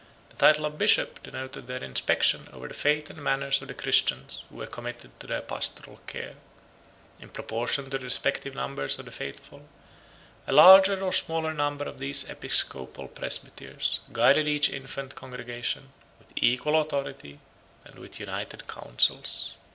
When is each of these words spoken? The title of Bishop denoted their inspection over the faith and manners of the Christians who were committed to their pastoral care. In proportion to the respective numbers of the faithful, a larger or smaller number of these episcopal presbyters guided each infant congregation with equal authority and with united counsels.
The 0.31 0.35
title 0.35 0.65
of 0.65 0.79
Bishop 0.79 1.21
denoted 1.21 1.67
their 1.67 1.83
inspection 1.83 2.49
over 2.53 2.67
the 2.67 2.73
faith 2.73 3.11
and 3.11 3.21
manners 3.23 3.61
of 3.61 3.67
the 3.67 3.75
Christians 3.75 4.43
who 4.49 4.55
were 4.55 4.65
committed 4.65 5.11
to 5.19 5.27
their 5.27 5.43
pastoral 5.43 5.97
care. 6.07 6.33
In 7.19 7.29
proportion 7.29 7.83
to 7.83 7.89
the 7.91 7.99
respective 8.03 8.55
numbers 8.55 8.97
of 8.97 9.05
the 9.05 9.11
faithful, 9.11 9.69
a 10.47 10.53
larger 10.53 10.99
or 11.03 11.13
smaller 11.13 11.53
number 11.53 11.85
of 11.85 11.99
these 11.99 12.27
episcopal 12.27 13.09
presbyters 13.09 13.99
guided 14.11 14.47
each 14.47 14.69
infant 14.71 15.13
congregation 15.13 15.93
with 16.17 16.29
equal 16.35 16.81
authority 16.81 17.39
and 17.85 17.99
with 17.99 18.19
united 18.19 18.67
counsels. 18.67 19.53